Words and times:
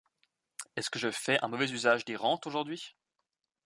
Est-ce 0.75 0.89
que 0.89 0.97
je 0.97 1.11
fais 1.11 1.37
un 1.43 1.47
mauvais 1.47 1.69
usage 1.69 2.05
des 2.05 2.15
rentes, 2.15 2.47
aujourd’hui? 2.47 2.95